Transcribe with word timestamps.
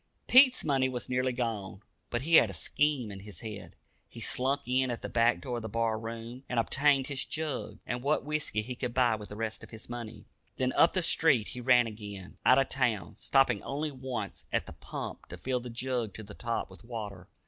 Pete's 0.27 0.63
money 0.63 0.89
was 0.89 1.09
nearly 1.09 1.31
gone, 1.31 1.83
but 2.09 2.23
he 2.23 2.37
had 2.37 2.49
a 2.49 2.53
scheme 2.55 3.11
in 3.11 3.19
his 3.19 3.41
head. 3.41 3.75
He 4.09 4.19
slunk 4.19 4.61
in 4.65 4.89
at 4.89 5.03
the 5.03 5.09
back 5.09 5.39
door 5.41 5.57
of 5.57 5.61
the 5.61 5.69
bar 5.69 5.99
room, 5.99 6.43
and 6.49 6.59
obtained 6.59 7.05
his 7.05 7.23
jug, 7.23 7.77
and 7.85 8.01
what 8.01 8.25
whiskey 8.25 8.63
he 8.63 8.73
could 8.73 8.95
buy 8.95 9.13
with 9.13 9.29
the 9.29 9.35
rest 9.35 9.63
of 9.63 9.69
his 9.69 9.87
money. 9.89 10.25
Then 10.57 10.73
up 10.73 10.93
the 10.93 11.03
street 11.03 11.49
he 11.49 11.61
ran 11.61 11.85
again, 11.85 12.39
out 12.43 12.57
of 12.57 12.69
town, 12.69 13.13
stopping 13.13 13.61
only 13.61 13.91
once 13.91 14.43
at 14.51 14.65
the 14.65 14.73
pump 14.73 15.27
to 15.27 15.37
fill 15.37 15.59
the 15.59 15.69
jug 15.69 16.15
to 16.15 16.23
the 16.23 16.33
top 16.33 16.67
with 16.67 16.83
water. 16.83 17.27